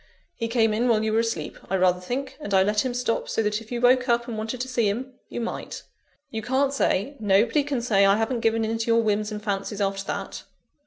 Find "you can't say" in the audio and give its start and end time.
6.31-7.17